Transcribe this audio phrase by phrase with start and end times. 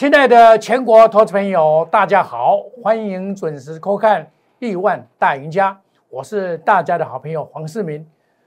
[0.00, 4.24] 亲爱的全国投资朋友，大家好，欢迎准时收看
[4.58, 5.72] 《亿万大赢家》，
[6.08, 8.06] 我是大家的好朋友黄世明，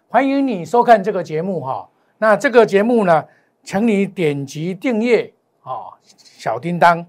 [0.09, 1.87] 欢迎你收看这个节目哈。
[2.17, 3.25] 那这个节目呢，
[3.63, 7.05] 请你点击订阅啊，小叮当，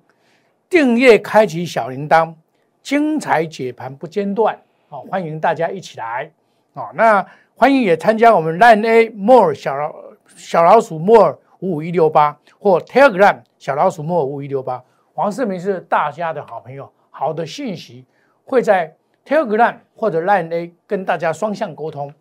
[0.68, 2.34] 订阅开启小铃铛，
[2.82, 4.54] 精彩解盘不间断
[4.90, 6.30] 啊，欢迎大家一起来
[6.74, 6.90] 啊。
[6.92, 7.24] 那
[7.56, 9.94] 欢迎也参加我们 Line A More 小老
[10.36, 11.38] 小老鼠 More。
[11.64, 18.04] 五五一六八或 Telegram 小老鼠莫五五一六八，黄世明是大家的好朋友，好的信息
[18.44, 22.12] 会在 Telegram 或者 Line A 跟大家双向沟通。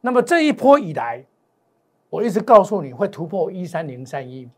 [0.00, 1.24] 那么这一波以来，
[2.08, 4.48] 我一直告诉你会突破一三零三一，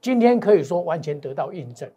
[0.00, 1.88] 今天可以说完全得到印证。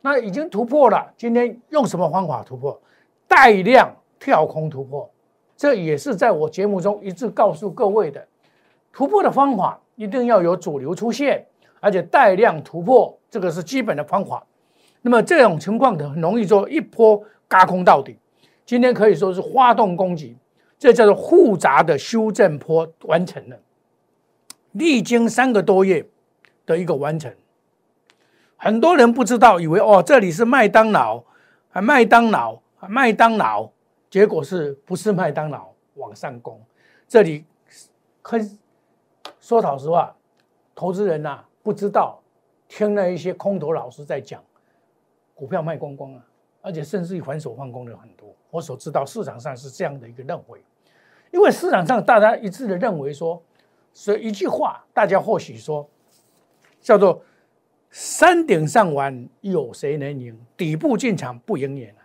[0.00, 2.80] 那已经突破了，今天用什么方法突破？
[3.28, 5.10] 带量跳空突破，
[5.54, 8.26] 这也是在我节目中一直告诉各位的
[8.90, 9.78] 突破的方法。
[9.96, 11.44] 一定要有主流出现，
[11.80, 14.46] 而且带量突破，这个是基本的方法。
[15.00, 18.18] 那么这种情况的很容易做一波嘎空到底。
[18.64, 20.36] 今天可以说是发动攻击，
[20.78, 23.56] 这叫做复杂的修正坡完成了，
[24.72, 26.06] 历经三个多月
[26.66, 27.32] 的一个完成。
[28.56, 31.22] 很多人不知道，以为哦这里是麦当劳
[31.72, 33.70] 啊麦当劳啊麦当劳，
[34.10, 36.60] 结果是不是麦当劳往上攻？
[37.08, 37.46] 这里
[38.20, 38.38] 可。
[39.40, 40.14] 说老实话，
[40.74, 42.20] 投资人呐不知道，
[42.68, 44.42] 听了一些空头老师在讲，
[45.34, 46.26] 股票卖光光啊，
[46.62, 48.28] 而且甚至于还手放空的很多。
[48.50, 50.60] 我所知道市场上是这样的一个认为，
[51.30, 53.40] 因为市场上大家一致的认为说，
[53.92, 55.88] 所以一句话，大家或许说
[56.80, 57.22] 叫做
[57.90, 60.36] “山顶上玩有谁能赢？
[60.56, 61.96] 底部进场不赢也难。”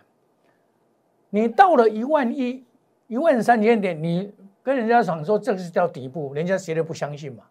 [1.30, 2.64] 你到了一万一、
[3.08, 4.32] 一万三千点，你。
[4.62, 7.44] 跟人家讲说这个是叫底部，人家谁都不相信嘛。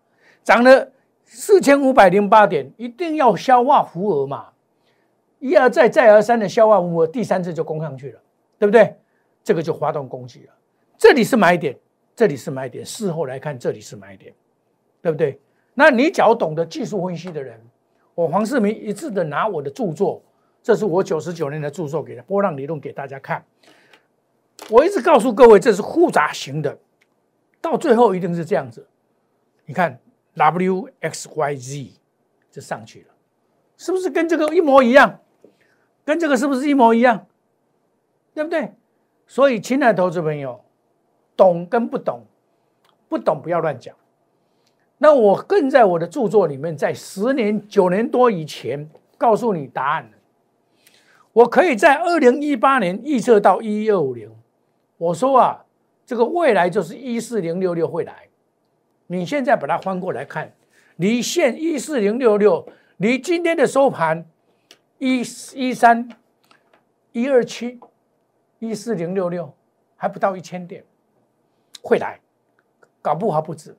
[0.44, 0.92] 涨了
[1.26, 4.48] 四千五百零八点，一定要消化浮额嘛，
[5.40, 8.20] 一而再再而三的消化浮额，第三次就攻上去了，
[8.58, 8.96] 对不对？
[9.44, 10.54] 这个就发动攻击了。
[10.98, 11.76] 这里是买点，
[12.16, 14.34] 这里是买点，事后来看这里是买点，
[15.02, 15.40] 对不对？
[15.74, 17.60] 那你只要懂得技术分析的人，
[18.14, 20.22] 我黄世明一致的拿我的著作，
[20.62, 23.44] 这是我九十九年的著作给的波浪理论给大家看。
[24.70, 26.78] 我一直告诉各位，这是复杂型的。
[27.62, 28.88] 到最后一定是这样子，
[29.66, 30.00] 你看
[30.34, 31.92] W X Y Z
[32.50, 33.14] 就上去了，
[33.78, 35.20] 是不是跟这个一模一样？
[36.04, 37.28] 跟这个是不是一模一样？
[38.34, 38.74] 对不对？
[39.28, 40.64] 所以，亲爱的投资朋友，
[41.38, 42.26] 懂跟不懂，
[43.08, 43.96] 不懂不要乱讲。
[44.98, 50.10] 那我更在我的著作里面，在十年、九年多以前告诉你答案。
[51.34, 54.36] 我可以在二零一八年预测到一二五零，
[54.98, 55.66] 我说啊。
[56.12, 58.28] 这个未来就是一四零六六会来，
[59.08, 60.54] 你现在把它翻过来看，
[60.98, 62.68] 离现一四零六六，
[62.98, 64.30] 离今天的收盘
[64.98, 65.22] 一
[65.56, 66.10] 一三
[67.14, 67.80] 一二七
[68.60, 69.54] 一四零六六
[69.96, 70.84] 还不到一千点，
[71.82, 72.20] 会来，
[73.02, 73.74] 搞不好不止，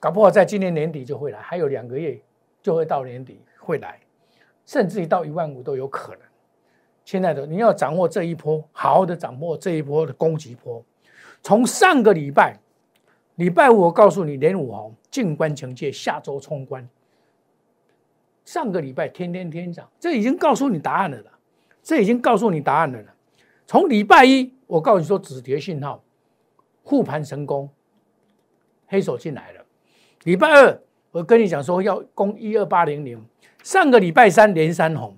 [0.00, 2.18] 搞不好在今年年底就会来，还有两个月
[2.62, 4.00] 就会到年底会来，
[4.64, 6.22] 甚至于到一万五都有可能。
[7.04, 10.82] 亲爱的，你要掌握这一波，好好的掌握这一波的攻击波。
[11.42, 12.58] 从上个礼拜，
[13.36, 16.88] 礼拜五我告诉你，连五红静观情界，下周冲关。
[18.44, 21.32] 上个礼拜天天天涨，这已经告诉你答案了啦，
[21.82, 23.14] 这已经告诉你答案了啦。
[23.66, 26.02] 从礼拜一，我告诉你说止跌信号，
[26.82, 27.70] 护盘成功，
[28.86, 29.64] 黑手进来了。
[30.24, 30.80] 礼拜二，
[31.12, 33.24] 我跟你讲说要攻一二八零零。
[33.62, 35.16] 上个礼拜三连三红，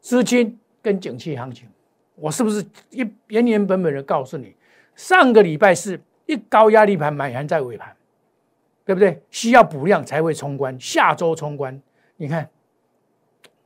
[0.00, 1.68] 资金跟景气行情，
[2.16, 4.54] 我是不是一原原本本的告诉你？
[4.94, 7.96] 上个礼拜是一高压力盘买盘在尾盘，
[8.84, 9.22] 对不对？
[9.30, 11.80] 需要补量才会冲关，下周冲关。
[12.16, 12.48] 你看，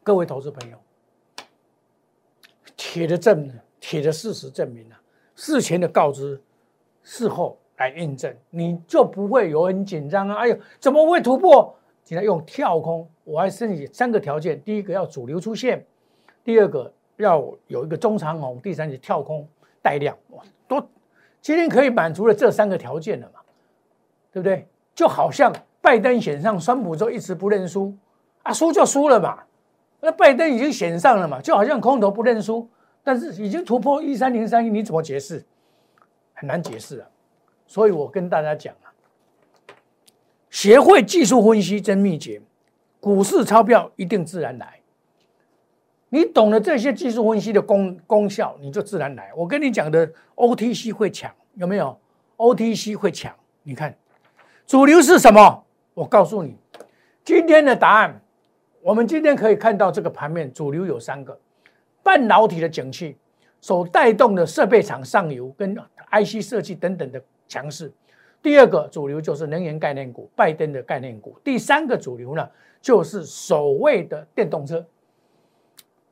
[0.02, 0.78] 各位投资朋友，
[2.76, 4.96] 铁的证，铁的事实证明了，
[5.34, 6.40] 事前的告知，
[7.02, 10.36] 事后来印证，你就不会有很紧张啊！
[10.36, 11.76] 哎呦，怎么会突破？
[12.04, 15.84] 现在用跳空，我还申请三个条件：第一个要主流出现，
[16.44, 19.46] 第二个要有一个中长红，第三是跳空
[19.82, 20.88] 带量，哇，多。
[21.46, 23.38] 今天可以满足了这三个条件了嘛？
[24.32, 24.66] 对不对？
[24.96, 27.96] 就好像拜登选上，川普就一直不认输
[28.42, 29.44] 啊，输就输了嘛。
[30.00, 32.68] 那拜登已经选上了嘛，就好像空头不认输，
[33.04, 35.46] 但是已经突破一三零三一，你怎么解释？
[36.34, 37.06] 很难解释啊。
[37.68, 38.90] 所以我跟大家讲啊，
[40.50, 42.42] 学会技术分析真秘诀，
[42.98, 44.75] 股市钞票一定自然来。
[46.16, 49.30] 你懂了这些技术分析的功功效，你就自然来。
[49.36, 51.94] 我跟你讲的 OTC 会抢，有没有
[52.38, 53.30] ？OTC 会抢，
[53.62, 53.94] 你看
[54.66, 55.62] 主流是什么？
[55.92, 56.56] 我告诉你，
[57.22, 58.18] 今天的答案
[58.80, 61.38] 我们今天可以看到这个盘面主流有三个，
[62.02, 63.18] 半导体的景气
[63.60, 65.76] 所带动的设备厂上游跟
[66.10, 67.92] IC 设计等等的强势。
[68.40, 71.38] 第二个主流就是能源概念股，拜登的概念股。
[71.44, 72.48] 第三个主流呢，
[72.80, 74.82] 就是所谓的电动车。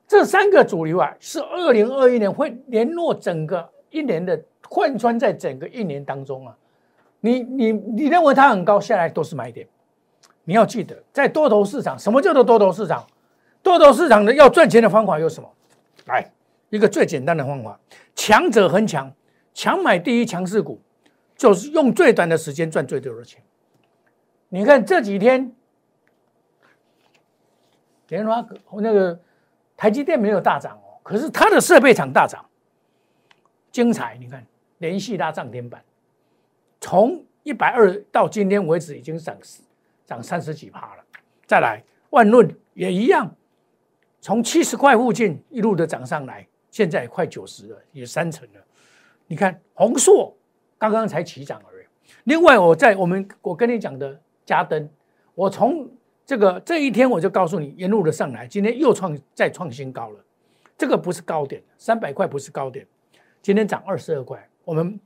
[0.07, 6.55] 这三个主流啊，是二零二一年会联络整个一年的贯穿在整个一年当中啊。
[7.21, 9.67] 你你你认为它很高，下来都是买点。
[10.43, 13.05] 你要记得，在多头市场，什么叫做多头市场？
[13.63, 15.49] 多头市场的要赚钱的方法有什么？
[16.05, 16.31] 来，
[16.69, 17.79] 一个最简单的方法：
[18.15, 19.11] 强者恒强，
[19.53, 20.79] 强买第一强势股。
[21.37, 23.43] 就是用最短的时间赚最多的钱。
[24.47, 25.53] 你看这几天，
[28.07, 29.19] 联发科那个
[29.77, 32.43] 台积电没有大涨哦，可是它的设备厂大涨，
[33.71, 34.17] 精彩！
[34.19, 34.45] 你看
[34.77, 35.83] 连续拉涨停板，
[36.79, 39.37] 从一百二到今天为止已经涨
[40.05, 41.03] 涨三十几趴了。
[41.45, 43.35] 再来万润也一样，
[44.21, 48.61] 从七十块附近一路的涨上来，现在快九十了，也三成了。
[49.27, 50.35] 你看宏硕。
[50.77, 51.85] 刚刚才起涨而已。
[52.25, 54.89] 另外，我在我们我跟你讲的加登，
[55.33, 55.89] 我从
[56.25, 60.19] 这个这一天我就告诉你，沿路的上来，今天又创再创新高了。
[60.77, 62.85] 这个不是高点，三百块不是高点，
[63.41, 64.47] 今天涨二十二块。
[64.63, 64.99] 我们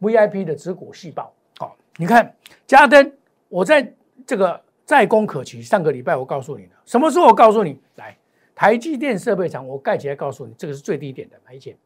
[0.00, 2.34] VIP 的指股细胞，好，你看
[2.66, 3.12] 加登，
[3.48, 3.94] 我在
[4.26, 5.62] 这个在攻可期。
[5.62, 7.80] 上个礼拜我告诉你的，什么时候我告诉你？
[7.94, 8.16] 来，
[8.54, 11.76] 台积电设备厂，我盖起来告诉你，这个是最低点的买点，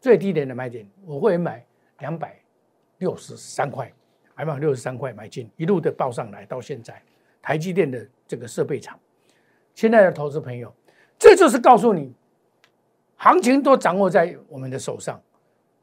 [0.00, 1.64] 最低点的买点，我会买
[1.98, 2.36] 两百。
[2.98, 3.90] 六十三块，
[4.34, 7.02] 还买六十三块买进，一路的报上来，到现在，
[7.42, 8.98] 台积电的这个设备厂，
[9.74, 10.72] 现在的投资朋友，
[11.18, 12.14] 这就是告诉你，
[13.16, 15.20] 行情都掌握在我们的手上，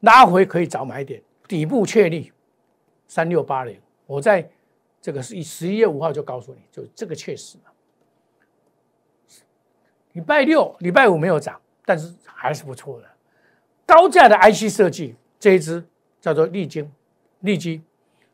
[0.00, 2.32] 拉回可以早买点，底部确立，
[3.06, 4.48] 三六八零，我在
[5.00, 7.58] 这个是十一月五号就告诉你，就这个确实
[10.12, 13.08] 礼拜六、礼拜五没有涨，但是还是不错的，
[13.86, 15.84] 高价的 IC 设计这一支
[16.20, 16.90] 叫做利晶。
[17.42, 17.80] 利基，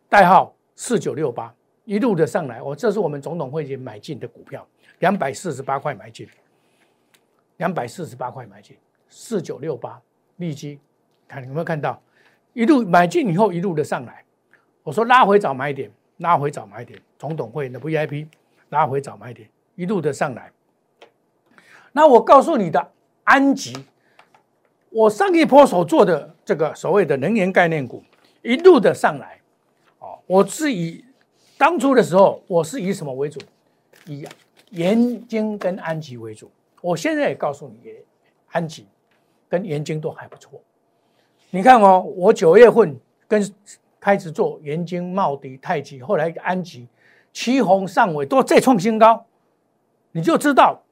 [0.09, 1.55] 代号四九六八，
[1.85, 4.67] 一路的上来，我这是我们总统会议买进的股票，
[5.01, 6.27] 两百四十八块买进，
[7.59, 8.77] 两百四十八块买进，
[9.09, 10.01] 四九六八
[10.37, 10.79] 利基，
[11.29, 12.01] 看有没有看到，
[12.53, 14.25] 一路买进以后一路的上来，
[14.83, 18.27] 我说拉回早买点，拉回早买点，总统会的 VIP
[18.71, 20.51] 拉回早买点，一路的上来，
[21.93, 22.93] 那我告诉你的
[23.25, 23.75] 安吉，
[24.91, 28.03] 我上一波所做的这个所谓的能源概念股。
[28.43, 29.41] 一路的上来，
[30.01, 31.03] 哦，我是以
[31.57, 33.41] 当初的时候，我是以什么为主？
[34.07, 34.27] 以
[34.71, 36.51] 盐津跟安吉为主。
[36.81, 37.79] 我现在也告诉你，
[38.51, 38.87] 安吉
[39.49, 40.61] 跟盐津都还不错。
[41.51, 42.99] 你看哦，我九月份
[43.29, 43.55] 跟
[44.01, 46.87] 开始做盐津、茂迪、太极，后来安吉、
[47.33, 49.25] 旗红、上尾都再创新高，
[50.13, 50.83] 你就知道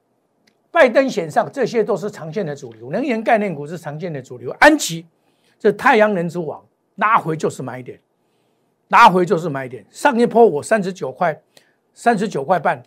[0.71, 4.49] 拜登选上，这些都是常见的主流，能源概念股是常见的主流。
[4.59, 5.05] 安吉
[5.59, 6.63] 这太阳能之王。
[6.97, 7.99] 拉回就是买点，
[8.93, 9.83] 拉回就是买点。
[9.89, 11.41] 上一波我三十九块，
[11.95, 12.81] 三十九块半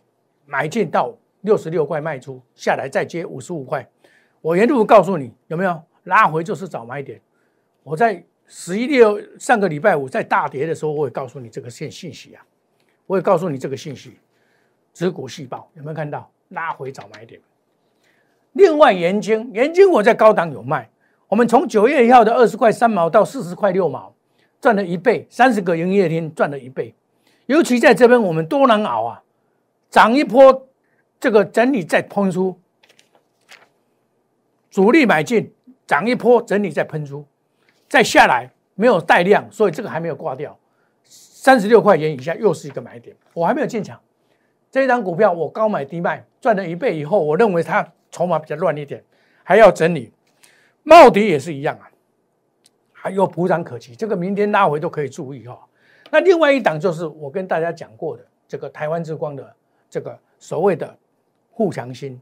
[0.45, 3.85] 买进到六十六块卖出，下来再接五十五块。
[4.41, 7.21] 我沿路告诉你有没有拉回就是找买点。
[7.83, 12.47] 我在十一六上个礼拜五在大跌的时候，我也告诉你这个信信息啊，
[13.09, 14.17] 我也告诉你这个信息。
[14.95, 17.41] 指骨细胞有没有看到拉回找买点？
[18.53, 20.89] 另外，盐金盐金我在高档有卖。
[21.27, 24.15] 我们从九月一号的二十块三毛到四十块六毛，
[24.61, 26.95] 赚了一倍，三十个营业厅赚了一倍。
[27.47, 29.23] 尤其在这边，我们多难熬啊！
[29.89, 30.69] 涨一波，
[31.21, 32.59] 这个整理再喷出，
[34.71, 35.53] 主力买进，
[35.87, 37.25] 涨一波整理再喷出，
[37.89, 40.59] 再下来没有带量，所以这个还没有挂掉。
[41.05, 44.01] 三十六块钱以下又是一个买点，我还没有进场。
[44.73, 49.03] 这一张股票我高买低卖，赚了一倍以后，我认为它筹码比较乱一点，
[49.45, 50.13] 还要整理。
[50.83, 51.89] 茂迪也是一样啊，
[53.11, 55.59] 有普涨可期，这个明天拉回都可以注意哈。
[56.11, 59.55] 那另外一档就是我跟大家讲过的这个台湾之光的
[59.91, 60.97] 这个所谓的
[61.57, 62.21] 富强新，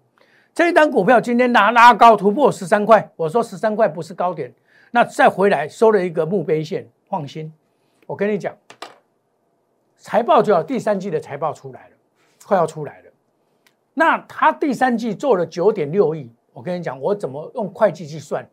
[0.54, 4.52] 这一档股票今天拉拉高突破十三块，我说十三块不是高点，
[4.90, 7.52] 那再回来收了一个墓碑线，放心，
[8.06, 8.56] 我跟你讲，
[9.96, 11.96] 财报就要第三季的财报出来了，
[12.46, 13.10] 快要出来了，
[13.92, 16.30] 那他第三季做了九点六亿。
[16.54, 18.48] 我跟你讲，我怎么用会计去算，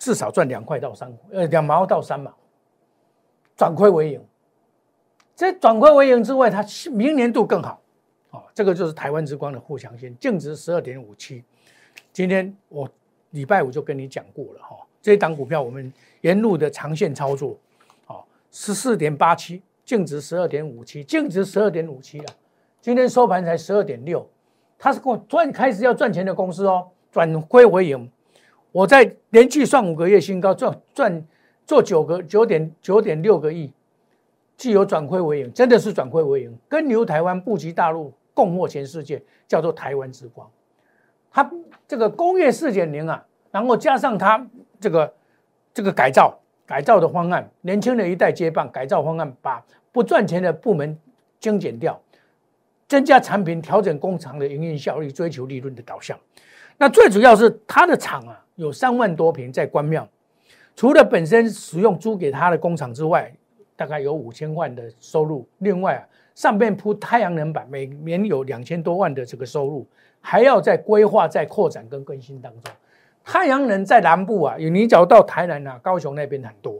[0.00, 2.34] 至少赚两块到三，呃，两毛到三毛，
[3.54, 4.24] 转亏为盈。
[5.36, 7.80] 这转亏为盈之外，它明年度更好，
[8.30, 11.44] 哦，这个就是台湾之光的互强性，净值十二点五七。
[12.14, 12.88] 今天我
[13.30, 15.92] 礼拜五就跟你讲过了哈，这一档股票我们
[16.22, 17.58] 沿路的长线操作，
[18.06, 22.34] 哦，十四点八七，净值十二点五七，净值十二点五七啊，
[22.80, 24.26] 今天收盘才十二点六。
[24.78, 28.10] 它是赚开始要赚钱的公司哦，转亏为盈。
[28.72, 31.26] 我在连续算五个月新高，赚赚
[31.66, 33.72] 做九个九点九点六个亿，
[34.56, 36.56] 既有转亏为盈，真的是转亏为盈。
[36.68, 40.48] 跟牛台湾布局大陆，共获全世界，叫做台湾之光。
[41.32, 41.50] 它
[41.88, 44.46] 这个工业四点零啊，然后加上它
[44.78, 45.12] 这个
[45.74, 50.96] 这个改造改造的方案，年轻的一代接棒改造方案，把不赚钱的部门
[51.40, 52.00] 精简掉，
[52.86, 56.16] 增加产品，调整工厂的营运效率，追求利润的导向。
[56.78, 58.44] 那最主要是它的厂啊。
[58.60, 60.06] 有三万多平在关庙，
[60.76, 63.32] 除了本身使用租给他的工厂之外，
[63.74, 65.48] 大概有五千万的收入。
[65.60, 69.86] 另外啊，上面铺太阳能板，每年有两千多万的这个收入，
[70.20, 72.70] 还要在规划、在扩展跟更新当中。
[73.24, 76.74] 太阳能在南部啊，你找到台南啊、高雄那边很多，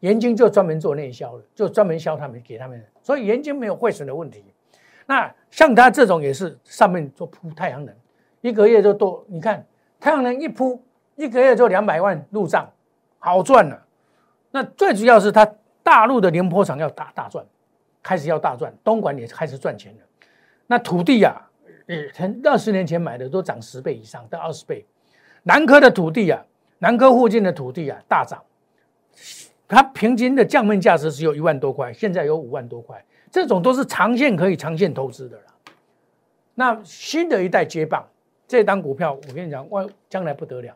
[0.00, 4.42] 盐津就专门做内销的，就专门销他们给他们，所以盐津没有汇损的问题。
[5.06, 7.94] 那像他这种也是上面做铺太阳能，
[8.40, 9.64] 一个月就多，你看
[10.00, 10.82] 太阳能一铺。
[11.16, 12.68] 一个月就两百万入账，
[13.18, 13.80] 好赚了。
[14.50, 15.48] 那最主要是它
[15.82, 17.44] 大陆的宁波厂要大大赚，
[18.02, 19.98] 开始要大赚，东莞也开始赚钱了。
[20.66, 21.50] 那土地啊，
[21.86, 21.96] 呃，
[22.44, 24.84] 二十年前买的都涨十倍以上，到二十倍。
[25.42, 26.42] 南科的土地啊，
[26.78, 28.42] 南科附近的土地啊大涨，
[29.68, 35.42] 它平均的降面价值只有一万多块，现在有五万多块，这种都是长线可以长线投资的了。
[36.54, 38.08] 那新的一代接棒，
[38.46, 40.74] 这档股票我跟你讲，万将来不得了。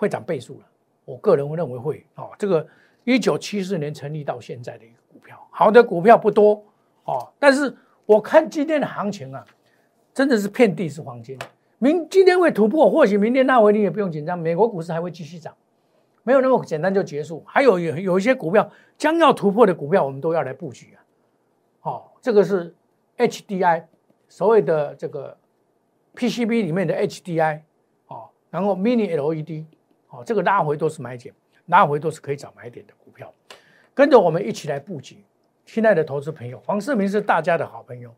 [0.00, 0.66] 会涨倍数了，
[1.04, 2.30] 我个人会认为会哦。
[2.38, 2.66] 这个
[3.04, 6.64] 一九七四年成立到现在的一个股票，好的股票不多
[7.04, 7.30] 哦。
[7.38, 7.76] 但是
[8.06, 9.44] 我看今天的行情啊，
[10.14, 11.38] 真的是遍地是黄金。
[11.76, 15.54] 明今天会突破，或许明天那回你也不用紧张，美国股市还会继续涨，
[16.22, 17.44] 没有那么简单就结束。
[17.46, 21.04] 还有有有一些股票将要突破的股票，我们都要来布局啊。
[21.80, 22.74] 好，这个是
[23.18, 23.84] HDI
[24.30, 25.36] 所谓的这个
[26.14, 27.60] PCB 里面的 HDI
[28.06, 29.66] 哦，然后 Mini LED。
[30.12, 31.32] 好，这个拉回都是买点，
[31.66, 33.32] 拉回都是可以找买点的股票，
[33.94, 35.22] 跟着我们一起来布局。
[35.64, 38.12] 亲爱的投资朋友，黄世明是大家的好朋友，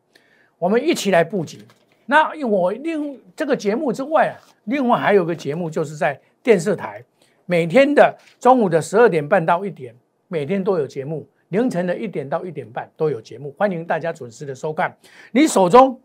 [0.57, 1.59] 我们一起来布局。
[2.07, 7.05] 那我另这个节目之外啊，另外还有个节目，就是在电视台
[7.45, 9.95] 每天的中午的十二点半到一点，
[10.29, 14.97] 每天都有节目；凌晨的一点到一点半都有节目，欢迎大家准时的收看。
[15.31, 16.01] 你手中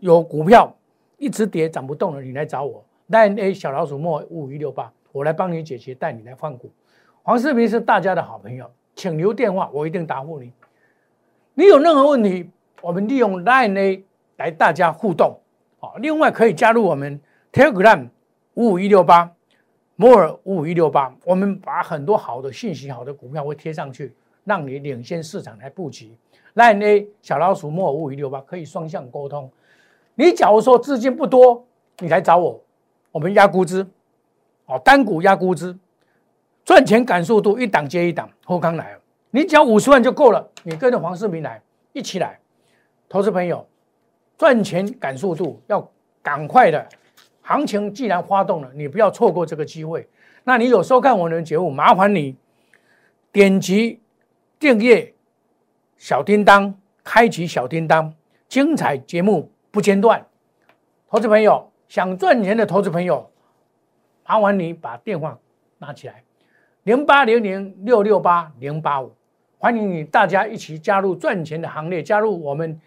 [0.00, 0.76] 有股票
[1.16, 4.92] 一直跌涨不动了，你来找我，nine A 小老鼠莫五五一六八。
[5.12, 6.70] 我来帮你解决，带你来换股。
[7.22, 10.52] 黄世明是大家的好朋友，请留电话，我一定答复你。
[11.54, 12.50] 你有任何问题，
[12.80, 14.02] 我们利用 Line
[14.36, 15.38] 来大家互动。
[15.78, 17.20] 好，另外可以加入我们
[17.52, 18.08] Telegram
[18.54, 19.30] 五五一六八
[19.96, 21.14] ，More 五五一六八。
[21.24, 24.14] 我们把很多好的信息、好的股票会贴上去，
[24.44, 26.16] 让你领先市场来布局。
[26.54, 29.50] Line A 小老鼠 More 五五一六八可以双向沟通。
[30.14, 31.66] 你假如说资金不多，
[31.98, 32.62] 你来找我，
[33.12, 33.86] 我们压估值。
[34.70, 35.76] 哦，单股压估值，
[36.64, 39.00] 赚钱感速度一档接一档，后刚来了，
[39.30, 41.60] 你只要五十万就够了，你跟着黄世明来，
[41.92, 42.38] 一起来，
[43.08, 43.66] 投资朋友，
[44.38, 45.90] 赚钱感速度要
[46.22, 46.88] 赶快的，
[47.42, 50.08] 行情既然发动了，你不要错过这个机会。
[50.44, 52.36] 那你有收看我的节目，麻烦你
[53.32, 54.00] 点击
[54.60, 55.12] 订阅
[55.96, 56.72] 小叮当，
[57.02, 58.14] 开启小叮当，
[58.48, 60.24] 精彩节目不间断。
[61.10, 63.29] 投资朋友想赚钱的投资朋友。
[64.30, 65.36] 麻烦你把电话
[65.78, 66.22] 拿起来，
[66.84, 69.12] 零八零零六六八零八五，
[69.58, 72.80] 欢迎你大家一起加入赚钱的行列，加入我们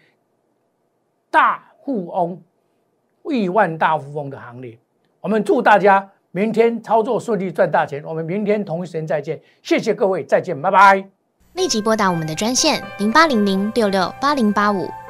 [1.30, 2.40] 大富翁
[3.24, 4.78] 亿万大富翁的行列。
[5.20, 8.02] 我们祝大家明天操作顺利，赚大钱。
[8.06, 11.06] 我们明天同一时间再见，谢谢各位，再见，拜拜。
[11.52, 14.88] 立即拨打我们的专线零八零零六六八零八五。